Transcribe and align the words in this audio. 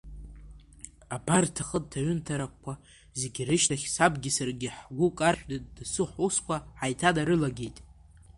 Абарҭ 1.15 1.55
ахынҭа-ҩынҭарақәа 1.63 2.73
зегьы 3.19 3.41
рышьҭахь, 3.49 3.85
сабгьы 3.95 4.31
саргьы 4.35 4.69
ҳгәы 4.75 5.07
каршәны, 5.17 5.57
дасу 5.75 6.07
ҳусқәа 6.11 6.55
ҳаиҭанарылагеит. 6.79 7.77